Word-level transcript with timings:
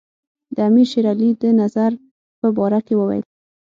د 0.55 0.57
امیر 0.69 0.87
شېر 0.91 1.05
علي 1.11 1.29
د 1.41 1.43
نظر 1.61 1.91
په 2.39 2.47
باره 2.57 2.79
کې 2.85 2.93
وویل. 2.97 3.23